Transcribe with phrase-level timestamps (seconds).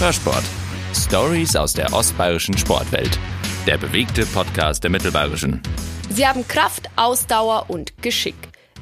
[0.00, 0.42] Hörsport.
[0.92, 3.16] Stories aus der ostbayerischen Sportwelt.
[3.64, 5.62] Der bewegte Podcast der Mittelbayerischen.
[6.10, 8.34] Sie haben Kraft, Ausdauer und Geschick.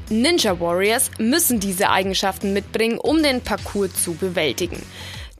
[0.08, 4.82] Ninja Warriors müssen diese Eigenschaften mitbringen, um den Parcours zu bewältigen.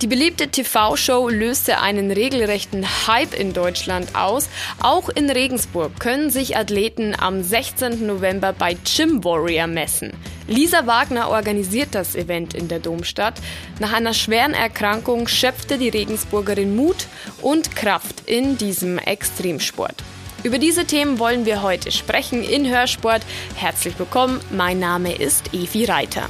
[0.03, 4.49] Die beliebte TV-Show löste einen regelrechten Hype in Deutschland aus.
[4.81, 8.05] Auch in Regensburg können sich Athleten am 16.
[8.05, 10.13] November bei Gym Warrior messen.
[10.49, 13.35] Lisa Wagner organisiert das Event in der Domstadt.
[13.79, 17.07] Nach einer schweren Erkrankung schöpfte die Regensburgerin Mut
[17.41, 20.03] und Kraft in diesem Extremsport.
[20.43, 23.23] Über diese Themen wollen wir heute sprechen in Hörsport.
[23.55, 26.29] Herzlich willkommen, mein Name ist Evi Reiter.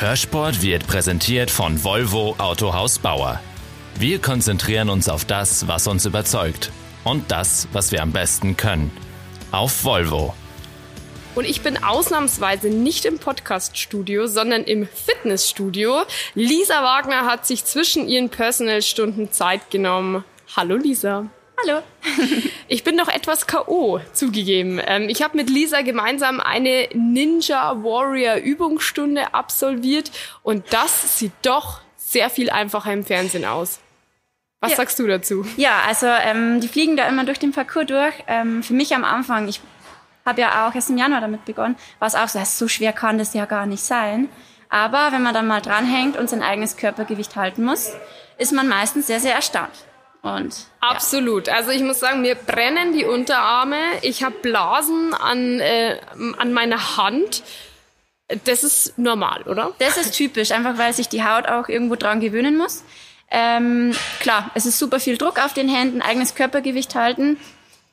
[0.00, 3.40] Hörsport wird präsentiert von Volvo Autohaus Bauer.
[3.98, 6.70] Wir konzentrieren uns auf das, was uns überzeugt
[7.02, 8.92] und das, was wir am besten können.
[9.50, 10.34] Auf Volvo.
[11.34, 16.04] Und ich bin ausnahmsweise nicht im Podcaststudio, sondern im Fitnessstudio.
[16.36, 20.22] Lisa Wagner hat sich zwischen ihren Personalstunden Zeit genommen.
[20.54, 21.28] Hallo Lisa.
[21.62, 21.82] Hallo.
[22.68, 24.00] ich bin noch etwas K.O.
[24.12, 24.80] zugegeben.
[24.84, 31.80] Ähm, ich habe mit Lisa gemeinsam eine Ninja Warrior Übungsstunde absolviert und das sieht doch
[31.96, 33.80] sehr viel einfacher im Fernsehen aus.
[34.60, 34.76] Was ja.
[34.76, 35.44] sagst du dazu?
[35.56, 38.14] Ja, also ähm, die fliegen da immer durch den Parcours durch.
[38.26, 39.60] Ähm, für mich am Anfang, ich
[40.24, 43.18] habe ja auch erst im Januar damit begonnen, war es auch so, so schwer kann
[43.18, 44.28] das ja gar nicht sein.
[44.68, 47.92] Aber wenn man dann mal dranhängt und sein eigenes Körpergewicht halten muss,
[48.36, 49.72] ist man meistens sehr, sehr erstaunt.
[50.22, 51.46] Und, Absolut.
[51.46, 51.54] Ja.
[51.54, 53.78] Also ich muss sagen, mir brennen die Unterarme.
[54.02, 55.98] Ich habe Blasen an, äh,
[56.38, 57.42] an meiner Hand.
[58.44, 59.72] Das ist normal, oder?
[59.78, 62.84] Das ist typisch, einfach weil sich die Haut auch irgendwo dran gewöhnen muss.
[63.30, 67.38] Ähm, klar, es ist super viel Druck auf den Händen, eigenes Körpergewicht halten.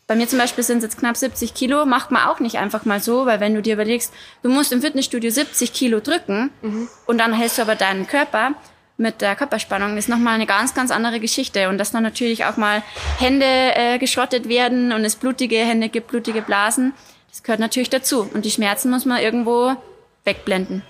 [0.07, 2.85] Bei mir zum Beispiel sind es jetzt knapp 70 Kilo, macht man auch nicht einfach
[2.85, 6.87] mal so, weil wenn du dir überlegst, du musst im Fitnessstudio 70 Kilo drücken mhm.
[7.07, 8.53] und dann hältst du aber deinen Körper,
[8.97, 11.69] mit der Körperspannung ist nochmal eine ganz, ganz andere Geschichte.
[11.69, 12.81] Und dass dann natürlich auch mal
[13.19, 16.93] Hände äh, geschrottet werden und es blutige Hände gibt, blutige Blasen,
[17.29, 18.29] das gehört natürlich dazu.
[18.33, 19.75] Und die Schmerzen muss man irgendwo
[20.23, 20.83] wegblenden.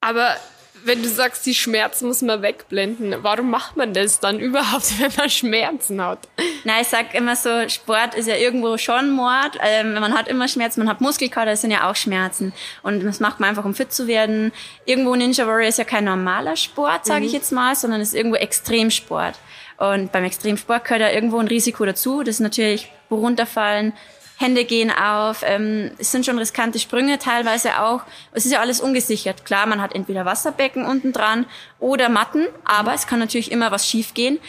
[0.00, 0.36] Aber
[0.84, 5.12] wenn du sagst, die Schmerzen muss man wegblenden, warum macht man das dann überhaupt, wenn
[5.16, 6.28] man Schmerzen hat?
[6.64, 9.58] Nein, ich sag immer so, Sport ist ja irgendwo schon Mord.
[9.62, 12.52] Ähm, man hat immer Schmerzen, man hat Muskelkater, das sind ja auch Schmerzen.
[12.82, 14.52] Und das macht man einfach, um fit zu werden.
[14.84, 17.26] Irgendwo Ninja Warrior ist ja kein normaler Sport, sage mhm.
[17.26, 19.38] ich jetzt mal, sondern ist irgendwo Extremsport.
[19.76, 22.22] Und beim Extremsport gehört ja irgendwo ein Risiko dazu.
[22.22, 23.92] Das ist natürlich runterfallen,
[24.36, 28.02] Hände gehen auf, ähm, es sind schon riskante Sprünge teilweise auch.
[28.32, 29.44] Es ist ja alles ungesichert.
[29.44, 31.46] Klar, man hat entweder Wasserbecken unten dran
[31.78, 34.40] oder Matten, aber es kann natürlich immer was schiefgehen.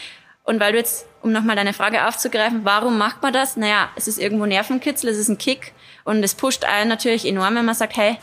[0.42, 3.56] Und weil du jetzt, um nochmal deine Frage aufzugreifen, warum macht man das?
[3.56, 5.72] Naja, es ist irgendwo Nervenkitzel, es ist ein Kick
[6.04, 8.18] und es pusht einen natürlich enorm, wenn man sagt, hey,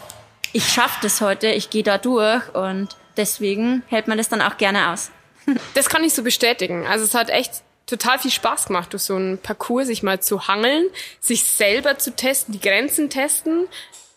[0.54, 4.58] ich schaffe das heute, ich gehe da durch und deswegen hält man das dann auch
[4.58, 5.12] gerne aus.
[5.74, 6.86] Das kann ich so bestätigen.
[6.88, 10.48] Also es hat echt total viel Spaß gemacht, durch so einen Parcours sich mal zu
[10.48, 10.88] hangeln,
[11.20, 13.68] sich selber zu testen, die Grenzen testen.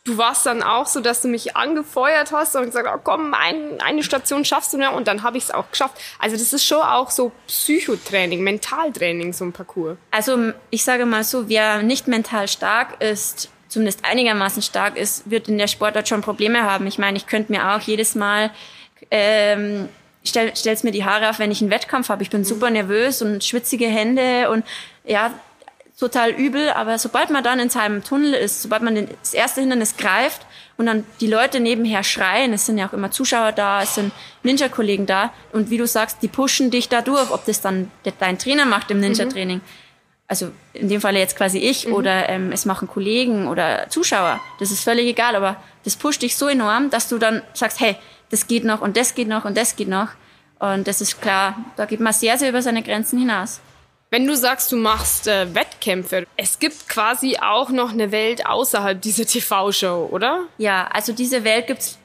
[0.05, 3.81] Du warst dann auch so, dass du mich angefeuert hast und gesagt, oh, komm, ein,
[3.81, 6.01] eine Station schaffst du noch und dann habe ich es auch geschafft.
[6.21, 9.97] Also das ist schon auch so Psychotraining, Mentaltraining, so ein Parcours.
[10.13, 15.49] Also ich sage mal so, wer nicht mental stark ist, zumindest einigermaßen stark ist, wird
[15.49, 16.87] in der Sportart schon Probleme haben.
[16.87, 18.53] Ich meine, ich könnte mir auch jedes Mal
[19.11, 19.89] ähm,
[20.27, 22.23] stell, stell's mir die Haare auf, wenn ich einen Wettkampf habe.
[22.23, 22.45] Ich bin mhm.
[22.45, 24.65] super nervös und schwitzige Hände und
[25.05, 25.33] ja,
[25.99, 26.71] total übel.
[26.71, 30.87] Aber sobald man dann in seinem Tunnel ist, sobald man das erste Hindernis greift und
[30.87, 35.07] dann die Leute nebenher schreien, es sind ja auch immer Zuschauer da, es sind Ninja-Kollegen
[35.07, 38.67] da und wie du sagst, die pushen dich da durch, ob das dann dein Trainer
[38.67, 39.59] macht im Ninja-Training.
[39.59, 39.87] Mhm.
[40.29, 41.95] Also in dem Fall jetzt quasi ich mhm.
[41.95, 44.41] oder ähm, es machen Kollegen oder Zuschauer.
[44.59, 47.97] Das ist völlig egal, aber das pusht dich so enorm, dass du dann sagst, hey,
[48.31, 50.09] das geht noch und das geht noch und das geht noch.
[50.59, 53.61] Und das ist klar, da geht man sehr, sehr über seine Grenzen hinaus.
[54.11, 59.01] Wenn du sagst, du machst äh, Wettkämpfe, es gibt quasi auch noch eine Welt außerhalb
[59.01, 60.45] dieser TV-Show, oder?
[60.59, 61.99] Ja, also diese Welt gibt's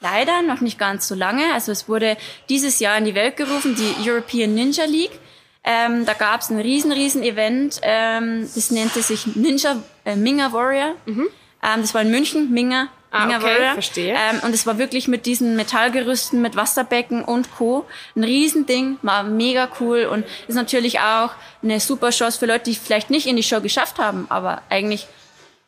[0.00, 1.52] leider noch nicht ganz so lange.
[1.52, 2.16] Also es wurde
[2.48, 5.18] dieses Jahr in die Welt gerufen, die European Ninja League.
[5.62, 7.80] Ähm, da gab's ein riesen, riesen Event.
[7.82, 10.94] Ähm, das nannte sich Ninja äh, Minga Warrior.
[11.04, 11.28] Mhm.
[11.62, 13.72] Ähm, das war in München, Minga Ah, okay, Warrior.
[13.72, 14.14] verstehe.
[14.14, 17.84] Ähm, und es war wirklich mit diesen Metallgerüsten, mit Wasserbecken und Co.
[18.14, 21.30] Ein Riesending, war mega cool und ist natürlich auch
[21.62, 25.08] eine super Chance für Leute, die vielleicht nicht in die Show geschafft haben, aber eigentlich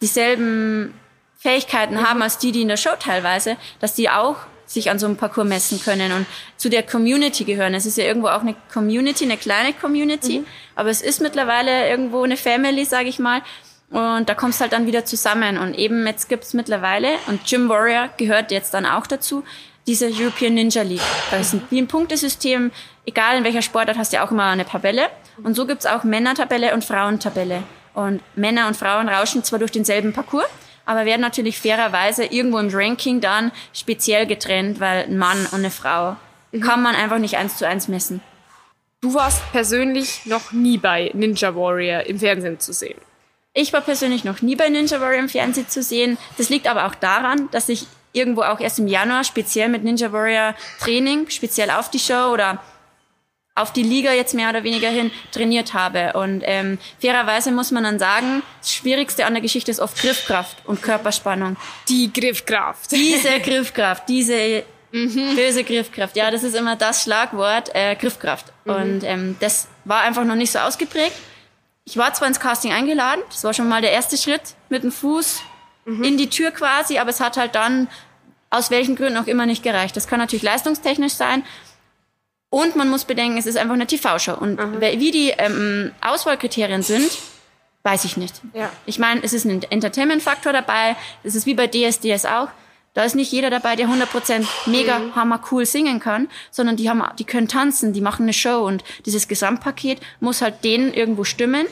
[0.00, 0.94] dieselben
[1.36, 2.08] Fähigkeiten mhm.
[2.08, 4.36] haben als die, die in der Show teilweise, dass die auch
[4.66, 7.74] sich an so einem Parcours messen können und zu der Community gehören.
[7.74, 10.46] Es ist ja irgendwo auch eine Community, eine kleine Community, mhm.
[10.76, 13.42] aber es ist mittlerweile irgendwo eine Family, sage ich mal.
[13.92, 15.58] Und da kommst halt dann wieder zusammen.
[15.58, 19.44] Und eben jetzt gibt's mittlerweile, und Gym Warrior gehört jetzt dann auch dazu,
[19.86, 21.00] diese European Ninja League.
[21.30, 22.70] Das ist wie ein Punktesystem.
[23.04, 25.08] Egal in welcher Sportart hast du auch immer eine Tabelle.
[25.42, 27.62] Und so gibt's auch Männertabelle und Frauentabelle.
[27.94, 30.46] Und Männer und Frauen rauschen zwar durch denselben Parcours,
[30.86, 35.70] aber werden natürlich fairerweise irgendwo im Ranking dann speziell getrennt, weil ein Mann und eine
[35.70, 36.16] Frau
[36.52, 36.60] mhm.
[36.60, 38.22] kann man einfach nicht eins zu eins messen.
[39.02, 42.98] Du warst persönlich noch nie bei Ninja Warrior im Fernsehen zu sehen.
[43.54, 46.16] Ich war persönlich noch nie bei Ninja Warrior im Fernsehen zu sehen.
[46.38, 50.12] Das liegt aber auch daran, dass ich irgendwo auch erst im Januar speziell mit Ninja
[50.12, 52.62] Warrior Training, speziell auf die Show oder
[53.54, 56.14] auf die Liga jetzt mehr oder weniger hin trainiert habe.
[56.14, 60.56] Und ähm, fairerweise muss man dann sagen, das Schwierigste an der Geschichte ist oft Griffkraft
[60.64, 61.56] und Körperspannung.
[61.88, 62.92] Die Griffkraft.
[62.92, 65.36] Diese Griffkraft, diese mhm.
[65.36, 66.16] böse Griffkraft.
[66.16, 68.46] Ja, das ist immer das Schlagwort, äh, Griffkraft.
[68.64, 68.74] Mhm.
[68.74, 71.16] Und ähm, das war einfach noch nicht so ausgeprägt.
[71.84, 74.92] Ich war zwar ins Casting eingeladen, das war schon mal der erste Schritt mit dem
[74.92, 75.40] Fuß
[75.84, 76.04] mhm.
[76.04, 77.88] in die Tür quasi, aber es hat halt dann
[78.50, 79.96] aus welchen Gründen auch immer nicht gereicht.
[79.96, 81.42] Das kann natürlich leistungstechnisch sein,
[82.52, 84.34] und man muss bedenken, es ist einfach eine TV-Show.
[84.34, 84.78] Und Aha.
[84.78, 87.10] wie die ähm, Auswahlkriterien sind,
[87.82, 88.42] weiß ich nicht.
[88.52, 88.70] Ja.
[88.84, 90.94] Ich meine, es ist ein Entertainment-Faktor dabei.
[91.24, 92.48] Es ist wie bei DSDS auch.
[92.94, 95.16] Da ist nicht jeder dabei, der 100% mega mhm.
[95.16, 98.84] hammer cool singen kann, sondern die haben, die können tanzen, die machen eine Show und
[99.06, 101.66] dieses Gesamtpaket muss halt denen irgendwo stimmen.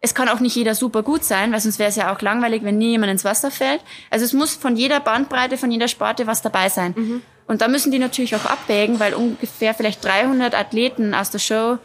[0.00, 2.62] Es kann auch nicht jeder super gut sein, weil sonst wäre es ja auch langweilig,
[2.64, 3.80] wenn nie jemand ins Wasser fällt.
[4.10, 6.94] Also es muss von jeder Bandbreite, von jeder Sparte was dabei sein.
[6.96, 7.22] Mhm.
[7.46, 11.78] Und da müssen die natürlich auch abwägen, weil ungefähr vielleicht 300 Athleten aus der Show,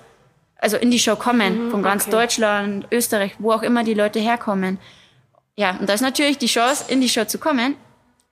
[0.58, 2.12] also in die Show kommen, mhm, von ganz okay.
[2.12, 4.80] Deutschland, Österreich, wo auch immer die Leute herkommen.
[5.56, 7.76] Ja, und da ist natürlich die Chance, in die Show zu kommen,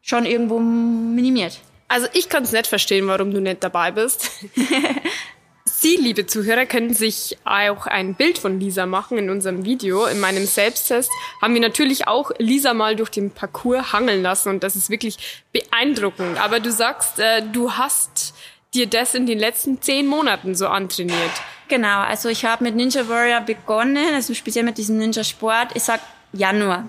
[0.06, 1.60] schon irgendwo minimiert.
[1.88, 4.30] Also ich kann es nicht verstehen, warum du nicht dabei bist.
[5.66, 10.06] Sie, liebe Zuhörer, können sich auch ein Bild von Lisa machen in unserem Video.
[10.06, 11.12] In meinem Selbsttest
[11.42, 15.44] haben wir natürlich auch Lisa mal durch den Parcours hangeln lassen und das ist wirklich
[15.52, 16.40] beeindruckend.
[16.40, 18.36] Aber du sagst, äh, du hast
[18.74, 21.32] dir das in den letzten zehn Monaten so antrainiert.
[21.68, 25.84] Genau, also ich habe mit Ninja Warrior begonnen, also speziell mit diesem Ninja Sport, ich
[25.84, 26.00] sag
[26.32, 26.86] Januar.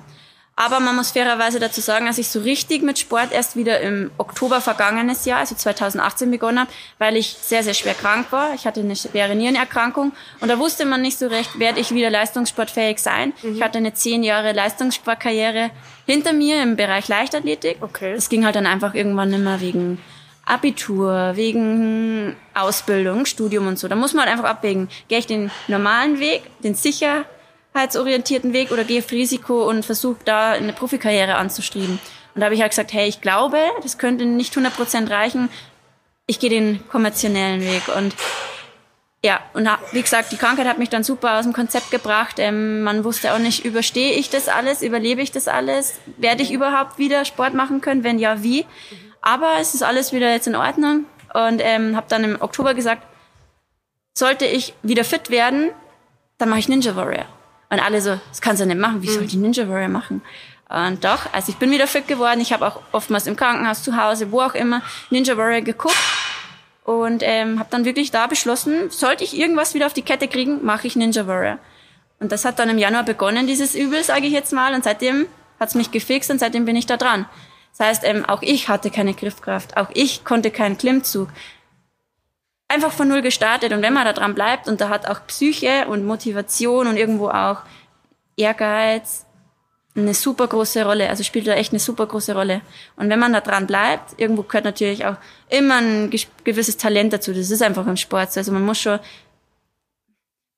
[0.59, 4.11] Aber man muss fairerweise dazu sagen, dass ich so richtig mit Sport erst wieder im
[4.17, 8.55] Oktober vergangenes Jahr, also 2018 begonnen habe, weil ich sehr, sehr schwer krank war.
[8.55, 12.09] Ich hatte eine schwere Nierenerkrankung und da wusste man nicht so recht, werde ich wieder
[12.09, 13.35] leistungssportfähig sein.
[13.43, 13.57] Mhm.
[13.57, 15.71] Ich hatte eine zehn Jahre Leistungssportkarriere
[16.07, 17.77] hinter mir im Bereich Leichtathletik.
[17.83, 18.15] Okay.
[18.15, 20.01] Das ging halt dann einfach irgendwann immer wegen
[20.47, 23.89] Abitur, wegen Ausbildung, Studium und so.
[23.89, 27.27] Da muss man halt einfach abwägen, gehe ich den normalen Weg, den sicher
[27.77, 31.99] sicherheitsorientierten Weg oder gehe auf Risiko und versuche da eine Profikarriere anzustreben.
[32.35, 35.49] Und da habe ich halt gesagt, hey, ich glaube, das könnte nicht 100% reichen.
[36.27, 37.89] Ich gehe den kommerziellen Weg.
[37.95, 38.15] Und
[39.23, 42.37] ja, und wie gesagt, die Krankheit hat mich dann super aus dem Konzept gebracht.
[42.39, 46.53] Ähm, man wusste auch nicht, überstehe ich das alles, überlebe ich das alles, werde ich
[46.53, 48.67] überhaupt wieder Sport machen können, wenn ja, wie.
[49.21, 53.03] Aber es ist alles wieder jetzt in Ordnung und ähm, habe dann im Oktober gesagt,
[54.15, 55.71] sollte ich wieder fit werden,
[56.39, 57.27] dann mache ich Ninja Warrior.
[57.69, 59.29] Und alle so, das kannst du nicht machen, wie soll mhm.
[59.29, 60.23] die Ninja Warrior machen?
[60.69, 62.41] Und doch, also ich bin wieder fit geworden.
[62.41, 65.97] Ich habe auch oftmals im Krankenhaus, zu Hause, wo auch immer, Ninja Warrior geguckt.
[66.85, 70.65] Und ähm, habe dann wirklich da beschlossen, sollte ich irgendwas wieder auf die Kette kriegen,
[70.65, 71.59] mache ich Ninja Warrior.
[72.21, 74.75] Und das hat dann im Januar begonnen, dieses Übel, sage ich jetzt mal.
[74.75, 75.27] Und seitdem
[75.59, 77.27] hat's mich gefixt und seitdem bin ich da dran.
[77.77, 81.29] Das heißt, ähm, auch ich hatte keine Griffkraft, auch ich konnte keinen Klimmzug
[82.69, 83.73] einfach von null gestartet.
[83.73, 87.29] Und wenn man da dran bleibt und da hat auch Psyche und Motivation und irgendwo
[87.29, 87.59] auch
[88.37, 89.27] Ehrgeiz
[89.95, 92.61] eine super große Rolle, also spielt da echt eine super große Rolle.
[92.97, 95.17] Und wenn man da dran bleibt, irgendwo gehört natürlich auch
[95.49, 96.11] immer ein
[96.45, 97.33] gewisses Talent dazu.
[97.33, 98.37] Das ist einfach im Sport.
[98.37, 99.01] Also man muss schon ein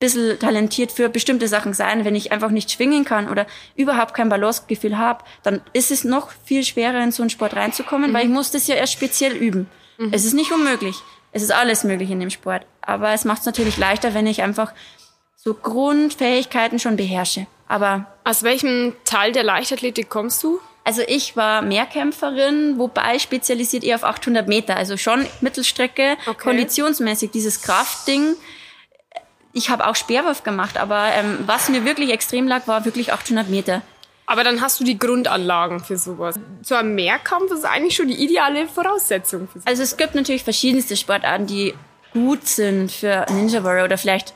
[0.00, 2.04] bisschen talentiert für bestimmte Sachen sein.
[2.04, 6.32] Wenn ich einfach nicht schwingen kann oder überhaupt kein Balancegefühl habe, dann ist es noch
[6.44, 8.14] viel schwerer, in so einen Sport reinzukommen, mhm.
[8.14, 9.68] weil ich muss das ja erst speziell üben.
[9.98, 10.10] Mhm.
[10.12, 10.96] Es ist nicht unmöglich.
[11.32, 12.66] Es ist alles möglich in dem Sport.
[12.80, 14.72] Aber es macht es natürlich leichter, wenn ich einfach
[15.36, 17.46] so Grundfähigkeiten schon beherrsche.
[17.68, 20.58] Aber aus welchem Teil der Leichtathletik kommst du?
[20.84, 26.42] Also ich war Mehrkämpferin, wobei spezialisiert eher auf 800 Meter, also schon Mittelstrecke, okay.
[26.42, 28.34] konditionsmäßig dieses Kraftding.
[29.52, 33.50] Ich habe auch Speerwurf gemacht, aber ähm, was mir wirklich extrem lag, war wirklich 800
[33.50, 33.82] Meter.
[34.30, 36.38] Aber dann hast du die Grundanlagen für sowas.
[36.60, 39.66] So ein Mehrkampf ist eigentlich schon die ideale Voraussetzung für sowas.
[39.66, 41.72] Also es gibt natürlich verschiedenste Sportarten, die
[42.12, 44.34] gut sind für Ninja Warrior oder vielleicht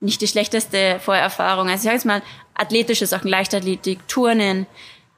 [0.00, 1.68] nicht die schlechteste Vorerfahrung.
[1.68, 2.22] Also ich sage jetzt mal
[2.54, 4.66] athletische Sachen, Leichtathletik, Turnen,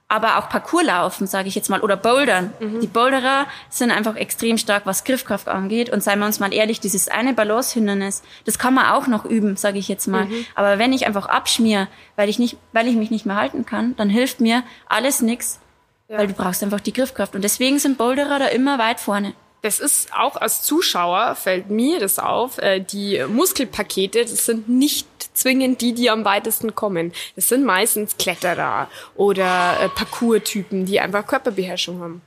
[0.09, 2.53] aber auch Parcourslaufen, sage ich jetzt mal, oder Bouldern.
[2.61, 2.81] Mhm.
[2.81, 5.91] Die Boulderer sind einfach extrem stark, was Griffkraft angeht.
[5.91, 9.57] Und seien wir uns mal ehrlich, dieses eine Balance-Hindernis, das kann man auch noch üben,
[9.57, 10.25] sage ich jetzt mal.
[10.25, 10.47] Mhm.
[10.55, 13.95] Aber wenn ich einfach abschmier, weil ich nicht, weil ich mich nicht mehr halten kann,
[13.97, 15.61] dann hilft mir alles nix,
[16.09, 16.17] ja.
[16.17, 17.35] weil du brauchst einfach die Griffkraft.
[17.35, 19.35] Und deswegen sind Boulderer da immer weit vorne.
[19.61, 22.59] Das ist auch als Zuschauer fällt mir das auf.
[22.59, 25.07] Äh, die Muskelpakete, das sind nicht
[25.39, 27.13] zwingend die, die am weitesten kommen.
[27.37, 32.23] Das sind meistens Kletterer oder äh, Parcours-Typen, die einfach Körperbeherrschung haben.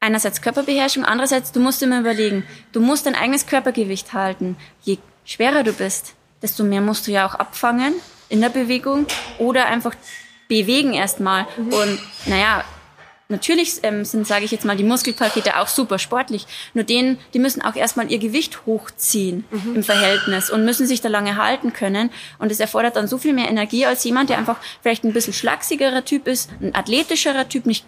[0.00, 4.56] Einerseits Körperbeherrschung, andererseits, du musst immer überlegen, du musst dein eigenes Körpergewicht halten.
[4.82, 7.94] Je schwerer du bist, desto mehr musst du ja auch abfangen
[8.28, 9.06] in der Bewegung
[9.38, 9.94] oder einfach
[10.48, 11.46] bewegen erstmal.
[11.56, 11.72] Mhm.
[11.72, 12.64] Und naja,
[13.32, 16.46] natürlich ähm, sind, sage ich jetzt mal, die Muskelpakete auch super sportlich.
[16.74, 19.76] Nur denen, die müssen auch erstmal ihr Gewicht hochziehen mhm.
[19.76, 22.10] im Verhältnis und müssen sich da lange halten können.
[22.38, 25.32] Und es erfordert dann so viel mehr Energie als jemand, der einfach vielleicht ein bisschen
[25.32, 27.84] schlagsigerer Typ ist, ein athletischerer Typ, nicht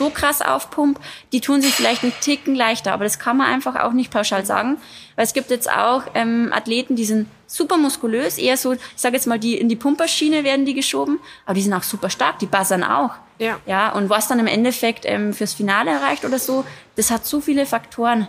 [0.00, 1.00] so krass aufpumpt,
[1.32, 2.94] die tun sich vielleicht einen Ticken leichter.
[2.94, 4.78] Aber das kann man einfach auch nicht pauschal sagen.
[5.14, 9.16] Weil es gibt jetzt auch ähm, Athleten, die sind super muskulös, eher so, ich sage
[9.16, 12.38] jetzt mal, die in die Pumperschiene werden die geschoben, aber die sind auch super stark,
[12.38, 13.10] die buzzern auch.
[13.40, 13.58] Ja.
[13.64, 16.64] Ja, und was dann im Endeffekt ähm, fürs Finale erreicht oder so,
[16.96, 18.28] das hat so viele Faktoren.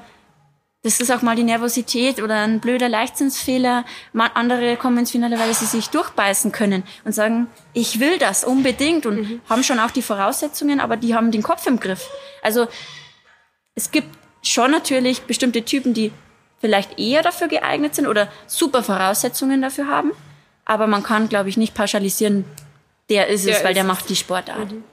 [0.83, 3.85] Das ist auch mal die Nervosität oder ein blöder Leichtsinnsfehler.
[4.33, 9.05] Andere kommen ins Finale, weil sie sich durchbeißen können und sagen, ich will das unbedingt
[9.05, 9.41] und mhm.
[9.47, 12.09] haben schon auch die Voraussetzungen, aber die haben den Kopf im Griff.
[12.41, 12.67] Also
[13.75, 14.07] es gibt
[14.41, 16.11] schon natürlich bestimmte Typen, die
[16.59, 20.11] vielleicht eher dafür geeignet sind oder super Voraussetzungen dafür haben.
[20.65, 22.45] Aber man kann, glaube ich, nicht pauschalisieren,
[23.09, 24.71] der ist der es, weil der macht die Sportart.
[24.71, 24.83] Mhm.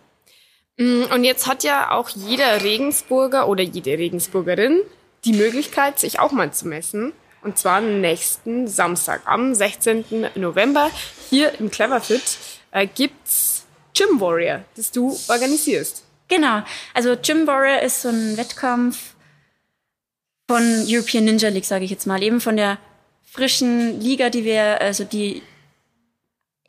[0.78, 4.80] Und jetzt hat ja auch jeder Regensburger oder jede Regensburgerin
[5.24, 7.12] die Möglichkeit, sich auch mal zu messen.
[7.42, 10.28] Und zwar nächsten Samstag, am 16.
[10.36, 10.90] November,
[11.30, 12.38] hier im Cleverfit,
[12.70, 16.04] äh, gibt's Gym Warrior, das du organisierst.
[16.28, 16.62] Genau.
[16.94, 19.14] Also Gym Warrior ist so ein Wettkampf
[20.48, 22.78] von European Ninja League, sage ich jetzt mal, eben von der
[23.24, 25.42] frischen Liga, die wir, also die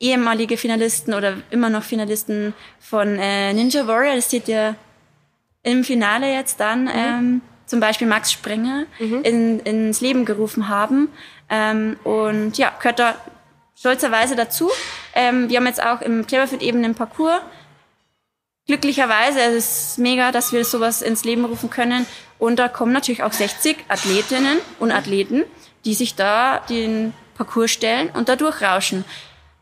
[0.00, 4.74] ehemalige Finalisten oder immer noch Finalisten von äh, Ninja Warrior, das steht ja
[5.62, 6.90] im Finale jetzt dann, mhm.
[6.94, 9.22] ähm, zum Beispiel Max Sprenger mhm.
[9.22, 11.08] in, ins Leben gerufen haben.
[11.50, 13.14] Ähm, und ja, gehört da
[13.78, 14.70] stolzerweise dazu.
[15.14, 17.40] Ähm, wir haben jetzt auch im Cleverfit eben einen Parcours.
[18.66, 19.54] Glücklicherweise, es
[19.90, 22.06] ist mega, dass wir sowas ins Leben rufen können.
[22.38, 25.44] Und da kommen natürlich auch 60 Athletinnen und Athleten,
[25.84, 29.04] die sich da den Parcours stellen und da durchrauschen.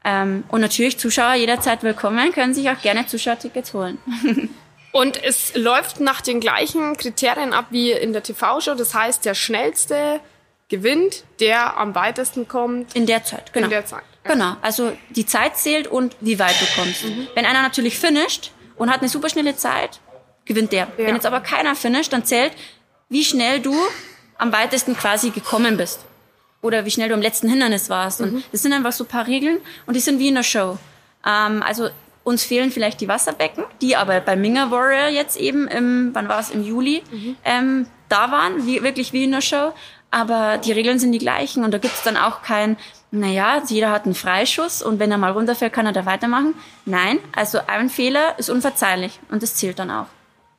[0.08, 3.98] Ähm, und natürlich Zuschauer jederzeit willkommen, können sich auch gerne Zuschauertickets holen.
[4.90, 8.74] Und es läuft nach den gleichen Kriterien ab wie in der TV-Show.
[8.74, 10.20] Das heißt, der schnellste
[10.68, 12.96] gewinnt, der am weitesten kommt.
[12.96, 13.66] In der Zeit, genau.
[13.66, 14.02] In der Zeit.
[14.24, 14.32] Ja.
[14.32, 14.56] Genau.
[14.62, 17.04] Also die Zeit zählt und wie weit du kommst.
[17.04, 17.28] Mhm.
[17.34, 20.00] Wenn einer natürlich finisht und hat eine super schnelle Zeit,
[20.46, 20.88] gewinnt der.
[20.96, 21.06] Ja.
[21.06, 22.52] Wenn jetzt aber keiner finisht, dann zählt,
[23.10, 23.76] wie schnell du
[24.38, 26.00] am weitesten quasi gekommen bist.
[26.60, 28.20] Oder wie schnell du am letzten Hindernis warst.
[28.20, 28.26] Mhm.
[28.26, 30.78] Und das sind einfach so ein paar Regeln und die sind wie in der Show.
[31.24, 31.88] Ähm, also
[32.24, 36.40] uns fehlen vielleicht die Wasserbecken, die aber bei Minga Warrior jetzt eben im, wann war
[36.40, 37.36] es, im Juli, mhm.
[37.44, 39.72] ähm, da waren, wie, wirklich wie in der Show.
[40.10, 42.76] Aber die Regeln sind die gleichen und da gibt's dann auch kein,
[43.10, 46.54] naja, jeder hat einen Freischuss und wenn er mal runterfällt, kann er da weitermachen.
[46.86, 50.06] Nein, also ein Fehler ist unverzeihlich und das zählt dann auch.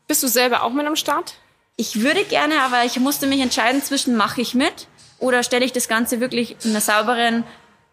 [0.07, 1.35] Bist du selber auch mit am Start?
[1.77, 4.87] Ich würde gerne, aber ich musste mich entscheiden zwischen mache ich mit
[5.19, 7.43] oder stelle ich das Ganze wirklich in einer sauberen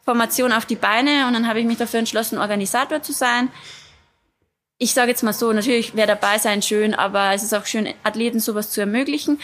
[0.04, 3.50] Formation auf die Beine und dann habe ich mich dafür entschlossen, Organisator zu sein.
[4.78, 7.92] Ich sage jetzt mal so, natürlich wäre dabei sein schön, aber es ist auch schön,
[8.04, 9.40] Athleten sowas zu ermöglichen.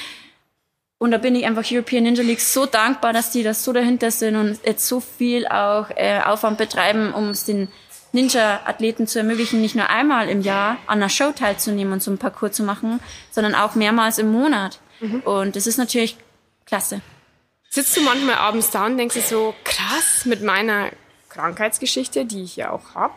[0.98, 4.12] Und da bin ich einfach European Ninja League so dankbar, dass die da so dahinter
[4.12, 7.66] sind und jetzt so viel auch äh, Aufwand betreiben, um es den
[8.12, 12.18] Ninja-Athleten zu ermöglichen, nicht nur einmal im Jahr an einer Show teilzunehmen und so einen
[12.18, 13.00] Parcours zu machen,
[13.32, 14.78] sondern auch mehrmals im Monat.
[15.00, 15.20] Mhm.
[15.20, 16.18] Und das ist natürlich
[16.66, 17.00] klasse.
[17.74, 20.90] Sitzt du manchmal abends da und denkst dir so, krass, mit meiner
[21.30, 23.14] Krankheitsgeschichte, die ich ja auch habe,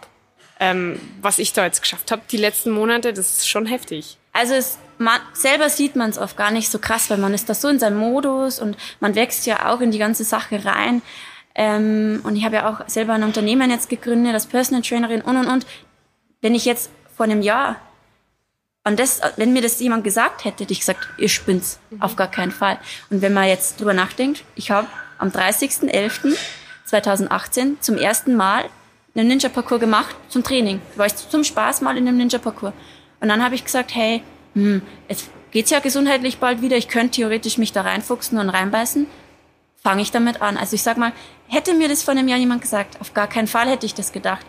[0.61, 4.17] ähm, was ich da jetzt geschafft habe die letzten Monate, das ist schon heftig.
[4.31, 7.49] Also es, man, selber sieht man es oft gar nicht so krass, weil man ist
[7.49, 11.01] da so in seinem Modus und man wächst ja auch in die ganze Sache rein.
[11.53, 15.35] Ähm, und ich habe ja auch selber ein Unternehmen jetzt gegründet, als Personal Trainerin und
[15.35, 15.65] und und.
[16.39, 17.75] Wenn ich jetzt vor einem Jahr
[18.85, 21.79] und das, wenn mir das jemand gesagt hätte, hätte ich gesagt, ihr spinnt's.
[21.89, 22.03] Mhm.
[22.03, 22.77] Auf gar keinen Fall.
[23.09, 24.85] Und wenn man jetzt drüber nachdenkt, ich habe
[25.17, 28.65] am 30.11.2018 zum ersten Mal
[29.15, 30.79] einen Ninja-Parcours gemacht zum Training.
[30.93, 32.73] Da war ich zum Spaß mal in einem Ninja-Parcours.
[33.21, 34.21] Und dann habe ich gesagt, hey,
[34.53, 36.77] hm, jetzt geht's ja gesundheitlich bald wieder.
[36.77, 39.07] Ich könnte theoretisch mich da reinfuchsen und reinbeißen.
[39.81, 40.57] Fange ich damit an.
[40.57, 41.11] Also ich sag mal,
[41.47, 44.11] hätte mir das vor einem Jahr jemand gesagt, auf gar keinen Fall hätte ich das
[44.11, 44.45] gedacht.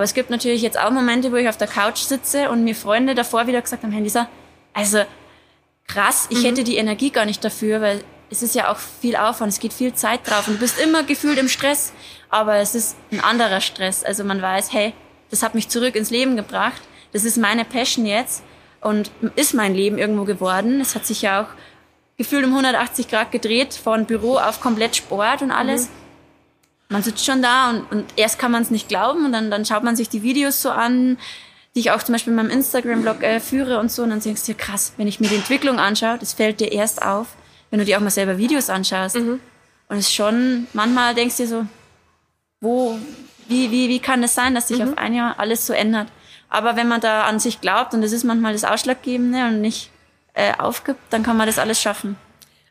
[0.00, 2.74] Aber es gibt natürlich jetzt auch Momente, wo ich auf der Couch sitze und mir
[2.74, 4.30] Freunde davor wieder gesagt haben, Lisa,
[4.72, 5.02] also
[5.86, 6.44] krass, ich mhm.
[6.44, 9.74] hätte die Energie gar nicht dafür, weil es ist ja auch viel Aufwand, es geht
[9.74, 11.92] viel Zeit drauf und du bist immer gefühlt im Stress,
[12.30, 14.02] aber es ist ein anderer Stress.
[14.02, 14.94] Also man weiß, hey,
[15.28, 16.80] das hat mich zurück ins Leben gebracht,
[17.12, 18.42] das ist meine Passion jetzt
[18.80, 20.80] und ist mein Leben irgendwo geworden.
[20.80, 21.48] Es hat sich ja auch
[22.16, 25.88] gefühlt um 180 Grad gedreht, von Büro auf komplett Sport und alles.
[25.88, 25.99] Mhm.
[26.90, 29.64] Man sitzt schon da und, und erst kann man es nicht glauben und dann, dann
[29.64, 31.18] schaut man sich die Videos so an,
[31.74, 34.02] die ich auch zum Beispiel in meinem Instagram-Blog äh, führe und so.
[34.02, 36.72] Und dann denkst du dir, krass, wenn ich mir die Entwicklung anschaue, das fällt dir
[36.72, 37.28] erst auf,
[37.70, 39.16] wenn du dir auch mal selber Videos anschaust.
[39.16, 39.40] Mhm.
[39.88, 41.66] Und es ist schon, manchmal denkst du dir so,
[42.60, 42.98] wo,
[43.46, 44.88] wie, wie, wie kann es das sein, dass sich mhm.
[44.88, 46.08] auf ein Jahr alles so ändert?
[46.48, 49.90] Aber wenn man da an sich glaubt, und das ist manchmal das Ausschlaggebende und nicht
[50.34, 52.16] äh, aufgibt, dann kann man das alles schaffen.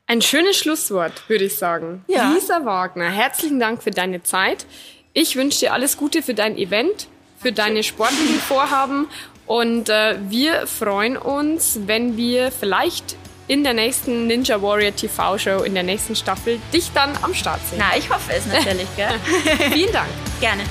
[0.09, 2.03] Ein schönes Schlusswort, würde ich sagen.
[2.07, 2.33] Ja.
[2.33, 4.65] Lisa Wagner, herzlichen Dank für deine Zeit.
[5.13, 7.07] Ich wünsche dir alles Gute für dein Event,
[7.39, 9.07] für deine sportlichen Vorhaben
[9.45, 15.61] und äh, wir freuen uns, wenn wir vielleicht in der nächsten Ninja Warrior TV Show
[15.61, 17.77] in der nächsten Staffel dich dann am Start sehen.
[17.77, 19.13] Na, ich hoffe es natürlich, gell?
[19.71, 20.09] Vielen Dank.
[20.41, 20.63] Gerne.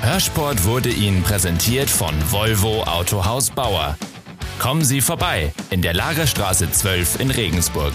[0.00, 3.98] Hörsport wurde Ihnen präsentiert von Volvo Autohaus Bauer.
[4.58, 7.92] Kommen Sie vorbei in der Lagerstraße 12 in Regensburg.